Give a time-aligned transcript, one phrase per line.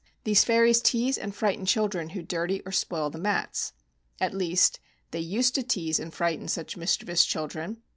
[0.23, 3.73] These fairies tease and frighten chil dren who dirty or spoil the mats.
[4.19, 4.79] At least—
[5.11, 7.83] they used to tease and frighten such mis chievous children.